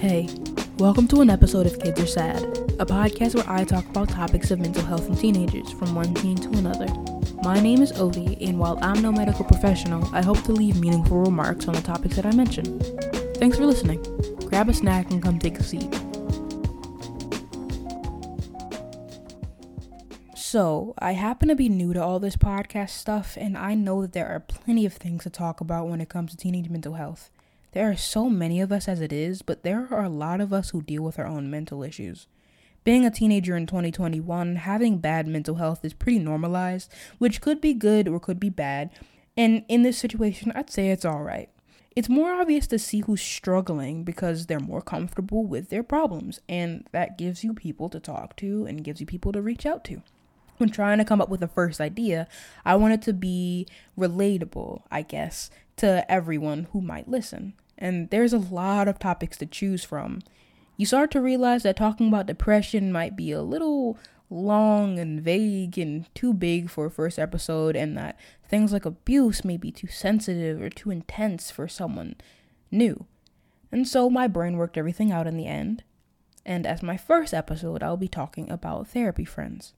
Hey, 0.00 0.30
welcome 0.78 1.06
to 1.08 1.20
an 1.20 1.28
episode 1.28 1.66
of 1.66 1.78
Kids 1.78 2.00
Are 2.00 2.06
Sad, 2.06 2.42
a 2.78 2.86
podcast 2.86 3.34
where 3.34 3.44
I 3.46 3.64
talk 3.64 3.84
about 3.90 4.08
topics 4.08 4.50
of 4.50 4.58
mental 4.58 4.82
health 4.82 5.06
in 5.06 5.14
teenagers 5.14 5.72
from 5.72 5.94
one 5.94 6.14
teen 6.14 6.36
to 6.36 6.48
another. 6.56 6.86
My 7.42 7.60
name 7.60 7.82
is 7.82 7.92
Odie, 7.92 8.40
and 8.48 8.58
while 8.58 8.78
I'm 8.80 9.02
no 9.02 9.12
medical 9.12 9.44
professional, 9.44 10.08
I 10.14 10.22
hope 10.22 10.42
to 10.44 10.52
leave 10.52 10.80
meaningful 10.80 11.18
remarks 11.18 11.68
on 11.68 11.74
the 11.74 11.82
topics 11.82 12.16
that 12.16 12.24
I 12.24 12.30
mention. 12.30 12.80
Thanks 13.34 13.58
for 13.58 13.66
listening. 13.66 14.02
Grab 14.46 14.70
a 14.70 14.72
snack 14.72 15.10
and 15.10 15.22
come 15.22 15.38
take 15.38 15.58
a 15.58 15.62
seat. 15.62 15.94
So, 20.34 20.94
I 20.98 21.12
happen 21.12 21.48
to 21.48 21.54
be 21.54 21.68
new 21.68 21.92
to 21.92 22.02
all 22.02 22.20
this 22.20 22.36
podcast 22.36 22.88
stuff, 22.88 23.36
and 23.38 23.54
I 23.54 23.74
know 23.74 24.00
that 24.00 24.14
there 24.14 24.28
are 24.28 24.40
plenty 24.40 24.86
of 24.86 24.94
things 24.94 25.24
to 25.24 25.30
talk 25.30 25.60
about 25.60 25.88
when 25.88 26.00
it 26.00 26.08
comes 26.08 26.30
to 26.30 26.38
teenage 26.38 26.70
mental 26.70 26.94
health. 26.94 27.30
There 27.72 27.88
are 27.88 27.96
so 27.96 28.28
many 28.28 28.60
of 28.60 28.72
us 28.72 28.88
as 28.88 29.00
it 29.00 29.12
is, 29.12 29.42
but 29.42 29.62
there 29.62 29.86
are 29.92 30.02
a 30.02 30.08
lot 30.08 30.40
of 30.40 30.52
us 30.52 30.70
who 30.70 30.82
deal 30.82 31.02
with 31.04 31.20
our 31.20 31.26
own 31.26 31.50
mental 31.50 31.84
issues. 31.84 32.26
Being 32.82 33.06
a 33.06 33.12
teenager 33.12 33.56
in 33.56 33.66
2021, 33.66 34.56
having 34.56 34.98
bad 34.98 35.28
mental 35.28 35.54
health 35.54 35.84
is 35.84 35.94
pretty 35.94 36.18
normalized, 36.18 36.92
which 37.18 37.40
could 37.40 37.60
be 37.60 37.72
good 37.72 38.08
or 38.08 38.18
could 38.18 38.40
be 38.40 38.48
bad, 38.48 38.90
and 39.36 39.64
in 39.68 39.82
this 39.82 39.98
situation, 39.98 40.50
I'd 40.52 40.70
say 40.70 40.90
it's 40.90 41.04
alright. 41.04 41.48
It's 41.94 42.08
more 42.08 42.32
obvious 42.40 42.66
to 42.68 42.78
see 42.78 43.00
who's 43.00 43.22
struggling 43.22 44.02
because 44.02 44.46
they're 44.46 44.58
more 44.58 44.82
comfortable 44.82 45.44
with 45.46 45.68
their 45.68 45.84
problems, 45.84 46.40
and 46.48 46.88
that 46.90 47.18
gives 47.18 47.44
you 47.44 47.54
people 47.54 47.88
to 47.90 48.00
talk 48.00 48.34
to 48.36 48.66
and 48.66 48.82
gives 48.82 49.00
you 49.00 49.06
people 49.06 49.30
to 49.30 49.42
reach 49.42 49.64
out 49.64 49.84
to 49.84 50.02
when 50.60 50.70
trying 50.70 50.98
to 50.98 51.04
come 51.04 51.20
up 51.20 51.30
with 51.30 51.42
a 51.42 51.48
first 51.48 51.80
idea, 51.80 52.28
I 52.64 52.76
wanted 52.76 53.02
to 53.02 53.12
be 53.12 53.66
relatable, 53.98 54.82
I 54.90 55.02
guess, 55.02 55.50
to 55.76 56.08
everyone 56.10 56.68
who 56.72 56.82
might 56.82 57.08
listen. 57.08 57.54
And 57.80 58.10
there's 58.10 58.32
a 58.32 58.38
lot 58.38 58.88
of 58.88 58.98
topics 58.98 59.38
to 59.38 59.46
choose 59.46 59.84
from. 59.84 60.20
You 60.76 60.86
start 60.86 61.10
to 61.12 61.20
realize 61.20 61.62
that 61.62 61.76
talking 61.76 62.08
about 62.08 62.26
depression 62.26 62.92
might 62.92 63.16
be 63.16 63.32
a 63.32 63.42
little 63.42 63.98
long 64.28 64.98
and 64.98 65.20
vague 65.20 65.76
and 65.78 66.14
too 66.14 66.32
big 66.32 66.70
for 66.70 66.86
a 66.86 66.90
first 66.90 67.18
episode, 67.18 67.74
and 67.74 67.96
that 67.96 68.18
things 68.48 68.72
like 68.72 68.84
abuse 68.84 69.44
may 69.44 69.56
be 69.56 69.72
too 69.72 69.88
sensitive 69.88 70.60
or 70.60 70.70
too 70.70 70.90
intense 70.90 71.50
for 71.50 71.66
someone 71.66 72.14
new. 72.70 73.06
And 73.72 73.86
so 73.86 74.10
my 74.10 74.26
brain 74.26 74.56
worked 74.56 74.76
everything 74.76 75.10
out 75.12 75.26
in 75.26 75.36
the 75.36 75.46
end. 75.46 75.82
And 76.44 76.66
as 76.66 76.82
my 76.82 76.96
first 76.96 77.34
episode, 77.34 77.82
I'll 77.82 77.96
be 77.96 78.08
talking 78.08 78.50
about 78.50 78.88
therapy 78.88 79.24
friends. 79.24 79.74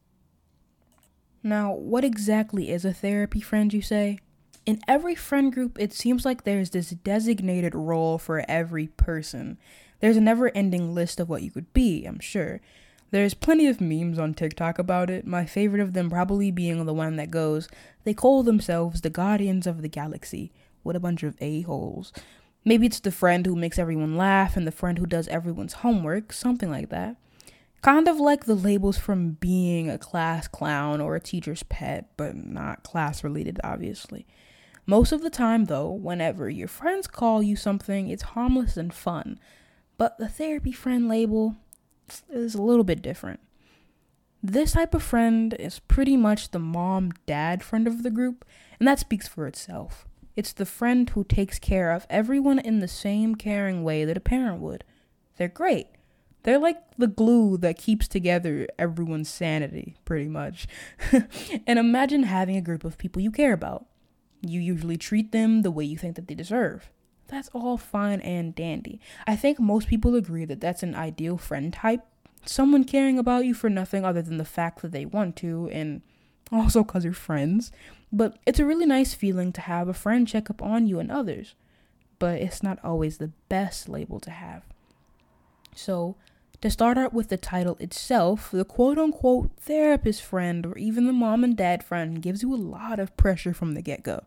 Now, 1.42 1.72
what 1.72 2.04
exactly 2.04 2.70
is 2.70 2.84
a 2.84 2.92
therapy 2.92 3.40
friend, 3.40 3.72
you 3.72 3.82
say? 3.82 4.20
In 4.64 4.80
every 4.86 5.16
friend 5.16 5.52
group, 5.52 5.76
it 5.80 5.92
seems 5.92 6.24
like 6.24 6.44
there's 6.44 6.70
this 6.70 6.90
designated 6.90 7.74
role 7.74 8.16
for 8.16 8.44
every 8.48 8.86
person. 8.86 9.58
There's 9.98 10.16
a 10.16 10.20
never 10.20 10.54
ending 10.54 10.94
list 10.94 11.18
of 11.18 11.28
what 11.28 11.42
you 11.42 11.50
could 11.50 11.72
be, 11.72 12.04
I'm 12.04 12.20
sure. 12.20 12.60
There's 13.10 13.34
plenty 13.34 13.66
of 13.66 13.80
memes 13.80 14.20
on 14.20 14.34
TikTok 14.34 14.78
about 14.78 15.10
it, 15.10 15.26
my 15.26 15.46
favorite 15.46 15.82
of 15.82 15.94
them 15.94 16.08
probably 16.08 16.52
being 16.52 16.84
the 16.86 16.94
one 16.94 17.16
that 17.16 17.30
goes, 17.30 17.68
They 18.04 18.14
call 18.14 18.44
themselves 18.44 19.00
the 19.00 19.10
Guardians 19.10 19.66
of 19.66 19.82
the 19.82 19.88
Galaxy. 19.88 20.52
What 20.84 20.96
a 20.96 21.00
bunch 21.00 21.24
of 21.24 21.36
a-holes. 21.40 22.12
Maybe 22.64 22.86
it's 22.86 23.00
the 23.00 23.10
friend 23.10 23.44
who 23.44 23.56
makes 23.56 23.80
everyone 23.80 24.16
laugh 24.16 24.56
and 24.56 24.64
the 24.64 24.72
friend 24.72 24.96
who 24.96 25.06
does 25.06 25.26
everyone's 25.26 25.74
homework, 25.74 26.32
something 26.32 26.70
like 26.70 26.88
that. 26.90 27.16
Kind 27.82 28.06
of 28.06 28.20
like 28.20 28.44
the 28.44 28.54
labels 28.54 28.96
from 28.96 29.32
being 29.32 29.90
a 29.90 29.98
class 29.98 30.46
clown 30.46 31.00
or 31.00 31.16
a 31.16 31.20
teacher's 31.20 31.64
pet, 31.64 32.10
but 32.16 32.36
not 32.36 32.84
class 32.84 33.24
related, 33.24 33.60
obviously. 33.64 34.24
Most 34.86 35.12
of 35.12 35.22
the 35.22 35.30
time, 35.30 35.66
though, 35.66 35.90
whenever 35.90 36.50
your 36.50 36.68
friends 36.68 37.06
call 37.06 37.42
you 37.42 37.54
something, 37.54 38.08
it's 38.08 38.22
harmless 38.22 38.76
and 38.76 38.92
fun. 38.92 39.38
But 39.96 40.18
the 40.18 40.28
therapy 40.28 40.72
friend 40.72 41.08
label 41.08 41.56
is 42.28 42.54
a 42.54 42.62
little 42.62 42.84
bit 42.84 43.02
different. 43.02 43.40
This 44.42 44.72
type 44.72 44.92
of 44.92 45.02
friend 45.02 45.54
is 45.54 45.78
pretty 45.78 46.16
much 46.16 46.50
the 46.50 46.58
mom 46.58 47.12
dad 47.26 47.62
friend 47.62 47.86
of 47.86 48.02
the 48.02 48.10
group, 48.10 48.44
and 48.80 48.88
that 48.88 48.98
speaks 48.98 49.28
for 49.28 49.46
itself. 49.46 50.08
It's 50.34 50.52
the 50.52 50.66
friend 50.66 51.08
who 51.10 51.22
takes 51.22 51.60
care 51.60 51.92
of 51.92 52.06
everyone 52.10 52.58
in 52.58 52.80
the 52.80 52.88
same 52.88 53.36
caring 53.36 53.84
way 53.84 54.04
that 54.04 54.16
a 54.16 54.20
parent 54.20 54.60
would. 54.60 54.82
They're 55.36 55.46
great. 55.46 55.86
They're 56.42 56.58
like 56.58 56.78
the 56.98 57.06
glue 57.06 57.56
that 57.58 57.78
keeps 57.78 58.08
together 58.08 58.66
everyone's 58.78 59.28
sanity, 59.28 59.94
pretty 60.04 60.28
much. 60.28 60.66
and 61.66 61.78
imagine 61.78 62.24
having 62.24 62.56
a 62.56 62.62
group 62.62 62.82
of 62.82 62.98
people 62.98 63.22
you 63.22 63.30
care 63.30 63.52
about. 63.52 63.86
You 64.42 64.60
usually 64.60 64.96
treat 64.96 65.32
them 65.32 65.62
the 65.62 65.70
way 65.70 65.84
you 65.84 65.96
think 65.96 66.16
that 66.16 66.28
they 66.28 66.34
deserve. 66.34 66.90
That's 67.28 67.48
all 67.54 67.78
fine 67.78 68.20
and 68.20 68.54
dandy. 68.54 69.00
I 69.26 69.36
think 69.36 69.58
most 69.58 69.88
people 69.88 70.14
agree 70.14 70.44
that 70.44 70.60
that's 70.60 70.82
an 70.82 70.94
ideal 70.94 71.38
friend 71.38 71.72
type. 71.72 72.04
Someone 72.44 72.84
caring 72.84 73.18
about 73.18 73.46
you 73.46 73.54
for 73.54 73.70
nothing 73.70 74.04
other 74.04 74.20
than 74.20 74.36
the 74.36 74.44
fact 74.44 74.82
that 74.82 74.92
they 74.92 75.06
want 75.06 75.36
to, 75.36 75.68
and 75.72 76.02
also 76.50 76.82
because 76.82 77.04
you're 77.04 77.14
friends. 77.14 77.72
But 78.12 78.38
it's 78.44 78.58
a 78.58 78.66
really 78.66 78.84
nice 78.84 79.14
feeling 79.14 79.52
to 79.52 79.62
have 79.62 79.88
a 79.88 79.94
friend 79.94 80.28
check 80.28 80.50
up 80.50 80.60
on 80.60 80.86
you 80.86 80.98
and 80.98 81.10
others. 81.10 81.54
But 82.18 82.40
it's 82.40 82.62
not 82.62 82.78
always 82.84 83.18
the 83.18 83.32
best 83.48 83.88
label 83.88 84.20
to 84.20 84.30
have. 84.30 84.64
So, 85.74 86.16
to 86.62 86.70
start 86.70 86.96
out 86.96 87.12
with 87.12 87.28
the 87.28 87.36
title 87.36 87.76
itself, 87.80 88.50
the 88.52 88.64
quote 88.64 88.96
unquote 88.96 89.50
therapist 89.60 90.22
friend 90.22 90.64
or 90.64 90.78
even 90.78 91.06
the 91.06 91.12
mom 91.12 91.44
and 91.44 91.56
dad 91.56 91.82
friend 91.82 92.22
gives 92.22 92.42
you 92.42 92.54
a 92.54 92.56
lot 92.56 92.98
of 92.98 93.16
pressure 93.16 93.52
from 93.52 93.74
the 93.74 93.82
get 93.82 94.02
go. 94.02 94.22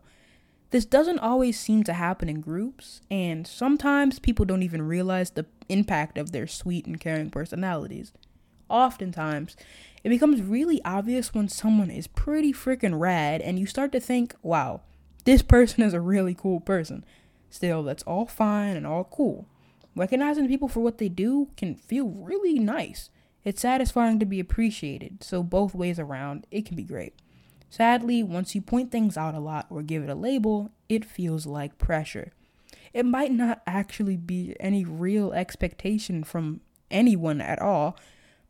This 0.70 0.84
doesn't 0.84 1.20
always 1.20 1.58
seem 1.58 1.84
to 1.84 1.94
happen 1.94 2.28
in 2.28 2.40
groups, 2.40 3.00
and 3.10 3.46
sometimes 3.46 4.18
people 4.18 4.44
don't 4.44 4.62
even 4.64 4.82
realize 4.82 5.30
the 5.30 5.46
impact 5.68 6.18
of 6.18 6.32
their 6.32 6.46
sweet 6.46 6.86
and 6.86 7.00
caring 7.00 7.30
personalities. 7.30 8.12
Oftentimes, 8.68 9.56
it 10.04 10.08
becomes 10.10 10.42
really 10.42 10.82
obvious 10.84 11.32
when 11.32 11.48
someone 11.48 11.90
is 11.90 12.08
pretty 12.08 12.52
freaking 12.52 12.98
rad, 12.98 13.40
and 13.40 13.58
you 13.58 13.64
start 13.66 13.92
to 13.92 14.00
think, 14.00 14.34
wow, 14.42 14.82
this 15.24 15.40
person 15.40 15.82
is 15.82 15.94
a 15.94 16.00
really 16.00 16.34
cool 16.34 16.60
person. 16.60 17.04
Still, 17.48 17.82
that's 17.84 18.02
all 18.02 18.26
fine 18.26 18.76
and 18.76 18.86
all 18.86 19.04
cool. 19.04 19.46
Recognizing 19.96 20.46
people 20.46 20.68
for 20.68 20.80
what 20.80 20.98
they 20.98 21.08
do 21.08 21.48
can 21.56 21.74
feel 21.74 22.08
really 22.08 22.58
nice. 22.58 23.08
It's 23.44 23.62
satisfying 23.62 24.18
to 24.20 24.26
be 24.26 24.38
appreciated, 24.38 25.24
so 25.24 25.42
both 25.42 25.74
ways 25.74 25.98
around, 25.98 26.46
it 26.50 26.66
can 26.66 26.76
be 26.76 26.82
great. 26.82 27.14
Sadly, 27.70 28.22
once 28.22 28.54
you 28.54 28.60
point 28.60 28.92
things 28.92 29.16
out 29.16 29.34
a 29.34 29.40
lot 29.40 29.66
or 29.70 29.82
give 29.82 30.02
it 30.02 30.10
a 30.10 30.14
label, 30.14 30.70
it 30.88 31.04
feels 31.04 31.46
like 31.46 31.78
pressure. 31.78 32.32
It 32.92 33.06
might 33.06 33.32
not 33.32 33.62
actually 33.66 34.16
be 34.16 34.54
any 34.60 34.84
real 34.84 35.32
expectation 35.32 36.24
from 36.24 36.60
anyone 36.90 37.40
at 37.40 37.60
all, 37.60 37.96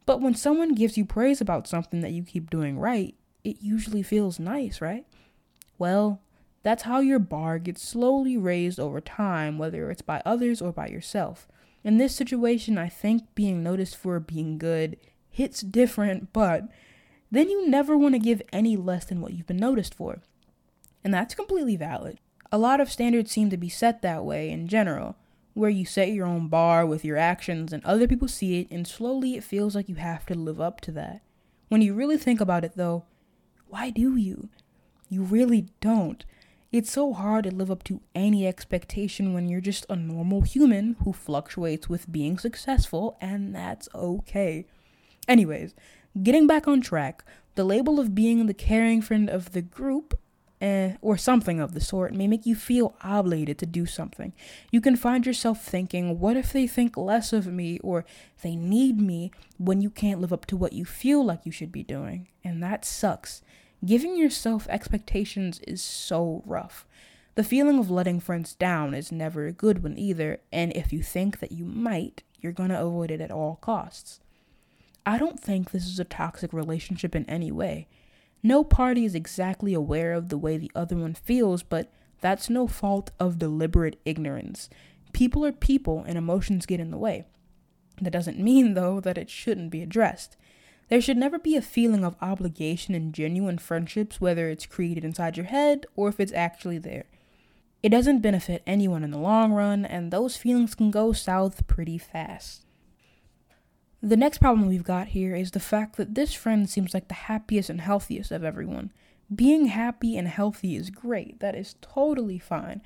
but 0.04 0.20
when 0.20 0.34
someone 0.34 0.74
gives 0.74 0.96
you 0.96 1.04
praise 1.04 1.40
about 1.40 1.68
something 1.68 2.00
that 2.00 2.12
you 2.12 2.22
keep 2.22 2.50
doing 2.50 2.78
right, 2.78 3.14
it 3.44 3.56
usually 3.60 4.02
feels 4.02 4.40
nice, 4.40 4.80
right? 4.80 5.06
Well, 5.78 6.20
that's 6.66 6.82
how 6.82 6.98
your 6.98 7.20
bar 7.20 7.60
gets 7.60 7.80
slowly 7.80 8.36
raised 8.36 8.80
over 8.80 9.00
time, 9.00 9.56
whether 9.56 9.88
it's 9.88 10.02
by 10.02 10.20
others 10.26 10.60
or 10.60 10.72
by 10.72 10.88
yourself. 10.88 11.46
In 11.84 11.96
this 11.96 12.16
situation, 12.16 12.76
I 12.76 12.88
think 12.88 13.22
being 13.36 13.62
noticed 13.62 13.96
for 13.96 14.18
being 14.18 14.58
good 14.58 14.96
hits 15.30 15.60
different, 15.60 16.32
but 16.32 16.64
then 17.30 17.48
you 17.48 17.70
never 17.70 17.96
want 17.96 18.16
to 18.16 18.18
give 18.18 18.42
any 18.52 18.76
less 18.76 19.04
than 19.04 19.20
what 19.20 19.32
you've 19.32 19.46
been 19.46 19.56
noticed 19.56 19.94
for. 19.94 20.18
And 21.04 21.14
that's 21.14 21.36
completely 21.36 21.76
valid. 21.76 22.18
A 22.50 22.58
lot 22.58 22.80
of 22.80 22.90
standards 22.90 23.30
seem 23.30 23.48
to 23.50 23.56
be 23.56 23.68
set 23.68 24.02
that 24.02 24.24
way 24.24 24.50
in 24.50 24.66
general, 24.66 25.14
where 25.54 25.70
you 25.70 25.84
set 25.84 26.10
your 26.10 26.26
own 26.26 26.48
bar 26.48 26.84
with 26.84 27.04
your 27.04 27.16
actions 27.16 27.72
and 27.72 27.84
other 27.84 28.08
people 28.08 28.26
see 28.26 28.62
it, 28.62 28.66
and 28.72 28.88
slowly 28.88 29.36
it 29.36 29.44
feels 29.44 29.76
like 29.76 29.88
you 29.88 29.94
have 29.94 30.26
to 30.26 30.34
live 30.34 30.60
up 30.60 30.80
to 30.80 30.90
that. 30.90 31.22
When 31.68 31.80
you 31.80 31.94
really 31.94 32.18
think 32.18 32.40
about 32.40 32.64
it, 32.64 32.72
though, 32.74 33.04
why 33.68 33.90
do 33.90 34.16
you? 34.16 34.48
You 35.08 35.22
really 35.22 35.68
don't. 35.80 36.24
It's 36.76 36.92
so 36.92 37.14
hard 37.14 37.44
to 37.44 37.50
live 37.54 37.70
up 37.70 37.84
to 37.84 38.02
any 38.14 38.46
expectation 38.46 39.32
when 39.32 39.48
you're 39.48 39.62
just 39.62 39.86
a 39.88 39.96
normal 39.96 40.42
human 40.42 40.96
who 41.02 41.14
fluctuates 41.14 41.88
with 41.88 42.12
being 42.12 42.36
successful, 42.36 43.16
and 43.18 43.54
that's 43.54 43.88
okay. 43.94 44.66
Anyways, 45.26 45.74
getting 46.22 46.46
back 46.46 46.68
on 46.68 46.82
track, 46.82 47.24
the 47.54 47.64
label 47.64 47.98
of 47.98 48.14
being 48.14 48.44
the 48.44 48.52
caring 48.52 49.00
friend 49.00 49.30
of 49.30 49.52
the 49.52 49.62
group 49.62 50.20
eh, 50.60 50.96
or 51.00 51.16
something 51.16 51.60
of 51.60 51.72
the 51.72 51.80
sort 51.80 52.12
may 52.12 52.26
make 52.26 52.44
you 52.44 52.54
feel 52.54 52.94
obligated 53.02 53.56
to 53.60 53.64
do 53.64 53.86
something. 53.86 54.34
You 54.70 54.82
can 54.82 54.96
find 54.96 55.24
yourself 55.24 55.64
thinking, 55.64 56.20
what 56.20 56.36
if 56.36 56.52
they 56.52 56.66
think 56.66 56.98
less 56.98 57.32
of 57.32 57.46
me 57.46 57.78
or 57.78 58.04
they 58.42 58.54
need 58.54 59.00
me 59.00 59.30
when 59.56 59.80
you 59.80 59.88
can't 59.88 60.20
live 60.20 60.30
up 60.30 60.44
to 60.44 60.58
what 60.58 60.74
you 60.74 60.84
feel 60.84 61.24
like 61.24 61.46
you 61.46 61.52
should 61.52 61.72
be 61.72 61.82
doing? 61.82 62.28
And 62.44 62.62
that 62.62 62.84
sucks. 62.84 63.40
Giving 63.84 64.16
yourself 64.16 64.66
expectations 64.68 65.60
is 65.60 65.82
so 65.82 66.42
rough. 66.46 66.86
The 67.34 67.44
feeling 67.44 67.78
of 67.78 67.90
letting 67.90 68.20
friends 68.20 68.54
down 68.54 68.94
is 68.94 69.12
never 69.12 69.46
a 69.46 69.52
good 69.52 69.82
one 69.82 69.98
either, 69.98 70.40
and 70.50 70.74
if 70.74 70.92
you 70.92 71.02
think 71.02 71.40
that 71.40 71.52
you 71.52 71.64
might, 71.64 72.22
you're 72.40 72.52
gonna 72.52 72.80
avoid 72.80 73.10
it 73.10 73.20
at 73.20 73.30
all 73.30 73.56
costs. 73.56 74.20
I 75.04 75.18
don't 75.18 75.38
think 75.38 75.70
this 75.70 75.86
is 75.86 76.00
a 76.00 76.04
toxic 76.04 76.52
relationship 76.52 77.14
in 77.14 77.28
any 77.28 77.52
way. 77.52 77.86
No 78.42 78.64
party 78.64 79.04
is 79.04 79.14
exactly 79.14 79.74
aware 79.74 80.12
of 80.14 80.30
the 80.30 80.38
way 80.38 80.56
the 80.56 80.70
other 80.74 80.96
one 80.96 81.14
feels, 81.14 81.62
but 81.62 81.92
that's 82.20 82.48
no 82.48 82.66
fault 82.66 83.10
of 83.20 83.38
deliberate 83.38 84.00
ignorance. 84.04 84.70
People 85.12 85.44
are 85.44 85.52
people 85.52 86.04
and 86.06 86.16
emotions 86.16 86.66
get 86.66 86.80
in 86.80 86.90
the 86.90 86.98
way. 86.98 87.26
That 88.00 88.12
doesn't 88.12 88.38
mean, 88.38 88.74
though, 88.74 89.00
that 89.00 89.18
it 89.18 89.30
shouldn't 89.30 89.70
be 89.70 89.82
addressed. 89.82 90.36
There 90.88 91.00
should 91.00 91.16
never 91.16 91.38
be 91.38 91.56
a 91.56 91.62
feeling 91.62 92.04
of 92.04 92.16
obligation 92.20 92.94
in 92.94 93.12
genuine 93.12 93.58
friendships, 93.58 94.20
whether 94.20 94.48
it's 94.48 94.66
created 94.66 95.04
inside 95.04 95.36
your 95.36 95.46
head 95.46 95.86
or 95.96 96.08
if 96.08 96.20
it's 96.20 96.32
actually 96.32 96.78
there. 96.78 97.06
It 97.82 97.90
doesn't 97.90 98.20
benefit 98.20 98.62
anyone 98.66 99.04
in 99.04 99.10
the 99.10 99.18
long 99.18 99.52
run, 99.52 99.84
and 99.84 100.10
those 100.10 100.36
feelings 100.36 100.74
can 100.74 100.90
go 100.90 101.12
south 101.12 101.66
pretty 101.66 101.98
fast. 101.98 102.64
The 104.02 104.16
next 104.16 104.38
problem 104.38 104.68
we've 104.68 104.84
got 104.84 105.08
here 105.08 105.34
is 105.34 105.50
the 105.50 105.60
fact 105.60 105.96
that 105.96 106.14
this 106.14 106.32
friend 106.32 106.68
seems 106.68 106.94
like 106.94 107.08
the 107.08 107.14
happiest 107.14 107.70
and 107.70 107.80
healthiest 107.80 108.30
of 108.30 108.44
everyone. 108.44 108.92
Being 109.34 109.66
happy 109.66 110.16
and 110.16 110.28
healthy 110.28 110.76
is 110.76 110.90
great, 110.90 111.40
that 111.40 111.56
is 111.56 111.74
totally 111.80 112.38
fine. 112.38 112.82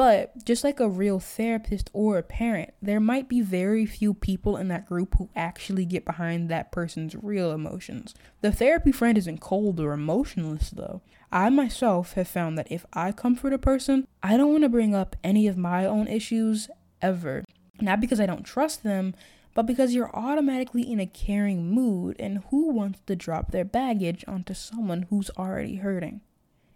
But 0.00 0.46
just 0.46 0.64
like 0.64 0.80
a 0.80 0.88
real 0.88 1.20
therapist 1.20 1.90
or 1.92 2.16
a 2.16 2.22
parent, 2.22 2.72
there 2.80 3.00
might 3.00 3.28
be 3.28 3.42
very 3.42 3.84
few 3.84 4.14
people 4.14 4.56
in 4.56 4.68
that 4.68 4.88
group 4.88 5.16
who 5.18 5.28
actually 5.36 5.84
get 5.84 6.06
behind 6.06 6.48
that 6.48 6.72
person's 6.72 7.14
real 7.14 7.52
emotions. 7.52 8.14
The 8.40 8.50
therapy 8.50 8.92
friend 8.92 9.18
isn't 9.18 9.42
cold 9.42 9.78
or 9.78 9.92
emotionless, 9.92 10.70
though. 10.70 11.02
I 11.30 11.50
myself 11.50 12.14
have 12.14 12.28
found 12.28 12.56
that 12.56 12.72
if 12.72 12.86
I 12.94 13.12
comfort 13.12 13.52
a 13.52 13.58
person, 13.58 14.06
I 14.22 14.38
don't 14.38 14.52
want 14.52 14.62
to 14.62 14.70
bring 14.70 14.94
up 14.94 15.16
any 15.22 15.46
of 15.46 15.58
my 15.58 15.84
own 15.84 16.08
issues 16.08 16.70
ever. 17.02 17.44
Not 17.78 18.00
because 18.00 18.20
I 18.20 18.24
don't 18.24 18.44
trust 18.46 18.82
them, 18.82 19.14
but 19.52 19.66
because 19.66 19.92
you're 19.92 20.16
automatically 20.16 20.90
in 20.90 20.98
a 20.98 21.04
caring 21.04 21.70
mood, 21.74 22.16
and 22.18 22.42
who 22.48 22.70
wants 22.70 23.00
to 23.04 23.14
drop 23.14 23.50
their 23.50 23.66
baggage 23.66 24.24
onto 24.26 24.54
someone 24.54 25.08
who's 25.10 25.28
already 25.36 25.76
hurting? 25.76 26.22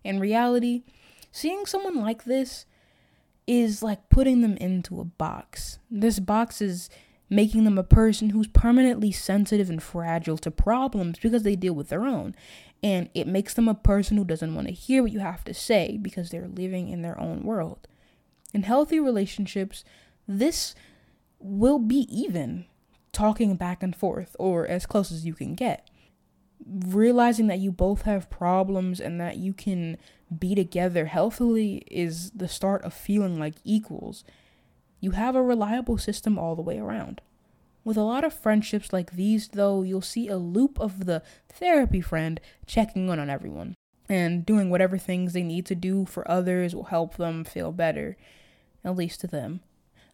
In 0.04 0.20
reality, 0.20 0.82
seeing 1.32 1.64
someone 1.64 2.02
like 2.02 2.24
this 2.24 2.66
is 3.46 3.82
like 3.82 4.08
putting 4.08 4.40
them 4.40 4.56
into 4.56 5.00
a 5.00 5.04
box. 5.04 5.78
This 5.90 6.18
box 6.18 6.60
is 6.60 6.88
making 7.30 7.64
them 7.64 7.78
a 7.78 7.82
person 7.82 8.30
who's 8.30 8.46
permanently 8.46 9.10
sensitive 9.10 9.70
and 9.70 9.82
fragile 9.82 10.38
to 10.38 10.50
problems 10.50 11.18
because 11.18 11.42
they 11.42 11.56
deal 11.56 11.74
with 11.74 11.88
their 11.88 12.04
own. 12.04 12.34
And 12.82 13.08
it 13.14 13.26
makes 13.26 13.54
them 13.54 13.68
a 13.68 13.74
person 13.74 14.16
who 14.16 14.24
doesn't 14.24 14.54
want 14.54 14.68
to 14.68 14.74
hear 14.74 15.02
what 15.02 15.12
you 15.12 15.20
have 15.20 15.44
to 15.44 15.54
say 15.54 15.98
because 16.00 16.30
they're 16.30 16.48
living 16.48 16.88
in 16.88 17.02
their 17.02 17.18
own 17.18 17.42
world. 17.42 17.88
In 18.52 18.62
healthy 18.62 19.00
relationships, 19.00 19.84
this 20.28 20.74
will 21.38 21.78
be 21.78 22.06
even, 22.10 22.66
talking 23.12 23.56
back 23.56 23.82
and 23.82 23.96
forth, 23.96 24.36
or 24.38 24.66
as 24.66 24.86
close 24.86 25.10
as 25.10 25.24
you 25.24 25.34
can 25.34 25.54
get. 25.54 25.90
Realizing 26.66 27.46
that 27.48 27.58
you 27.58 27.72
both 27.72 28.02
have 28.02 28.30
problems 28.30 29.00
and 29.00 29.20
that 29.20 29.38
you 29.38 29.52
can 29.52 29.96
be 30.38 30.54
together 30.54 31.06
healthily 31.06 31.84
is 31.90 32.30
the 32.30 32.48
start 32.48 32.82
of 32.82 32.94
feeling 32.94 33.38
like 33.38 33.54
equals. 33.64 34.24
You 35.00 35.12
have 35.12 35.36
a 35.36 35.42
reliable 35.42 35.98
system 35.98 36.38
all 36.38 36.56
the 36.56 36.62
way 36.62 36.78
around. 36.78 37.20
With 37.84 37.96
a 37.96 38.02
lot 38.02 38.24
of 38.24 38.32
friendships 38.32 38.92
like 38.92 39.12
these, 39.12 39.48
though, 39.48 39.82
you'll 39.82 40.00
see 40.00 40.28
a 40.28 40.38
loop 40.38 40.80
of 40.80 41.04
the 41.04 41.22
therapy 41.48 42.00
friend 42.00 42.40
checking 42.66 43.08
in 43.08 43.18
on 43.18 43.28
everyone 43.28 43.74
and 44.08 44.44
doing 44.44 44.70
whatever 44.70 44.98
things 44.98 45.32
they 45.32 45.42
need 45.42 45.66
to 45.66 45.74
do 45.74 46.06
for 46.06 46.30
others 46.30 46.74
will 46.74 46.84
help 46.84 47.16
them 47.16 47.44
feel 47.44 47.72
better, 47.72 48.16
at 48.82 48.96
least 48.96 49.20
to 49.20 49.26
them. 49.26 49.60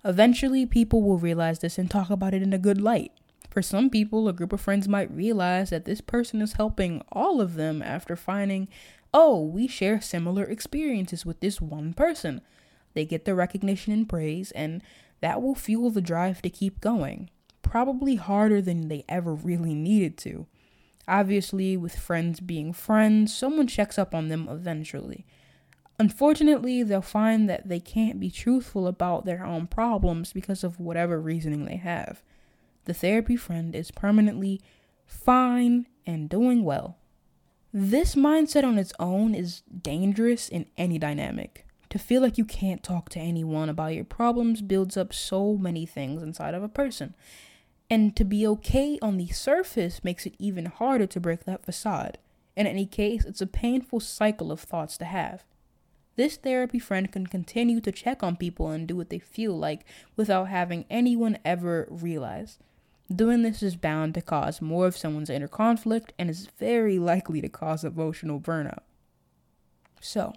Eventually, 0.04 0.66
people 0.66 1.02
will 1.02 1.18
realize 1.18 1.58
this 1.58 1.78
and 1.78 1.90
talk 1.90 2.10
about 2.10 2.34
it 2.34 2.42
in 2.42 2.52
a 2.52 2.58
good 2.58 2.80
light. 2.80 3.12
For 3.50 3.62
some 3.62 3.90
people, 3.90 4.28
a 4.28 4.32
group 4.32 4.52
of 4.52 4.60
friends 4.60 4.88
might 4.88 5.10
realize 5.10 5.70
that 5.70 5.84
this 5.84 6.00
person 6.00 6.40
is 6.40 6.54
helping 6.54 7.02
all 7.10 7.40
of 7.40 7.54
them 7.54 7.82
after 7.82 8.16
finding, 8.16 8.68
oh, 9.12 9.40
we 9.40 9.66
share 9.66 10.00
similar 10.00 10.44
experiences 10.44 11.26
with 11.26 11.40
this 11.40 11.60
one 11.60 11.92
person. 11.94 12.40
They 12.94 13.04
get 13.04 13.24
the 13.24 13.34
recognition 13.34 13.92
and 13.92 14.08
praise, 14.08 14.50
and 14.52 14.82
that 15.20 15.42
will 15.42 15.54
fuel 15.54 15.90
the 15.90 16.00
drive 16.00 16.42
to 16.42 16.50
keep 16.50 16.80
going. 16.80 17.30
Probably 17.62 18.16
harder 18.16 18.60
than 18.60 18.88
they 18.88 19.04
ever 19.08 19.34
really 19.34 19.74
needed 19.74 20.16
to. 20.18 20.46
Obviously, 21.06 21.76
with 21.76 21.98
friends 21.98 22.40
being 22.40 22.72
friends, 22.72 23.34
someone 23.34 23.66
checks 23.66 23.98
up 23.98 24.14
on 24.14 24.28
them 24.28 24.48
eventually. 24.48 25.26
Unfortunately, 25.98 26.82
they'll 26.82 27.02
find 27.02 27.48
that 27.48 27.68
they 27.68 27.80
can't 27.80 28.18
be 28.18 28.30
truthful 28.30 28.86
about 28.86 29.26
their 29.26 29.44
own 29.44 29.66
problems 29.66 30.32
because 30.32 30.64
of 30.64 30.80
whatever 30.80 31.20
reasoning 31.20 31.66
they 31.66 31.76
have. 31.76 32.22
The 32.86 32.94
therapy 32.94 33.36
friend 33.36 33.74
is 33.74 33.90
permanently 33.90 34.60
fine 35.04 35.86
and 36.06 36.28
doing 36.28 36.64
well. 36.64 36.96
This 37.72 38.16
mindset 38.16 38.64
on 38.64 38.78
its 38.78 38.92
own 38.98 39.32
is 39.32 39.62
dangerous 39.82 40.48
in 40.48 40.66
any 40.76 40.98
dynamic. 40.98 41.66
To 41.90 42.00
feel 42.00 42.20
like 42.20 42.36
you 42.36 42.44
can't 42.44 42.82
talk 42.82 43.10
to 43.10 43.20
anyone 43.20 43.68
about 43.68 43.94
your 43.94 44.04
problems 44.04 44.60
builds 44.60 44.96
up 44.96 45.12
so 45.12 45.56
many 45.56 45.86
things 45.86 46.20
inside 46.20 46.54
of 46.54 46.64
a 46.64 46.68
person. 46.68 47.14
And 47.88 48.16
to 48.16 48.24
be 48.24 48.44
okay 48.46 48.98
on 49.00 49.18
the 49.18 49.28
surface 49.28 50.02
makes 50.02 50.26
it 50.26 50.34
even 50.38 50.66
harder 50.66 51.06
to 51.06 51.20
break 51.20 51.44
that 51.44 51.64
facade. 51.64 52.18
In 52.56 52.66
any 52.66 52.86
case, 52.86 53.24
it's 53.24 53.40
a 53.40 53.46
painful 53.46 54.00
cycle 54.00 54.50
of 54.50 54.60
thoughts 54.60 54.96
to 54.98 55.04
have. 55.04 55.44
This 56.16 56.36
therapy 56.36 56.80
friend 56.80 57.10
can 57.10 57.28
continue 57.28 57.80
to 57.82 57.92
check 57.92 58.22
on 58.22 58.36
people 58.36 58.68
and 58.70 58.86
do 58.86 58.96
what 58.96 59.10
they 59.10 59.20
feel 59.20 59.56
like 59.56 59.84
without 60.16 60.48
having 60.48 60.86
anyone 60.90 61.38
ever 61.44 61.86
realize. 61.88 62.58
Doing 63.14 63.42
this 63.42 63.60
is 63.62 63.74
bound 63.74 64.14
to 64.14 64.22
cause 64.22 64.62
more 64.62 64.86
of 64.86 64.96
someone's 64.96 65.30
inner 65.30 65.48
conflict 65.48 66.12
and 66.16 66.30
is 66.30 66.48
very 66.58 66.98
likely 66.98 67.40
to 67.40 67.48
cause 67.48 67.82
emotional 67.82 68.38
burnout. 68.38 68.82
So, 70.00 70.32